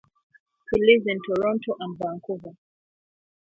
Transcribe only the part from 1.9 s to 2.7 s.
Vancouver.